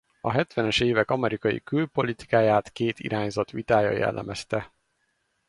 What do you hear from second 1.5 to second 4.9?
külpolitikáját két irányzat vitája jellemezte.